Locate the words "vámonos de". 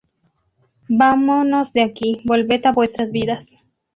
1.01-1.83